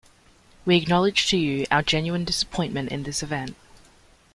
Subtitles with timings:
[0.65, 3.55] We acknowledge to you our genuine disappointment in this event.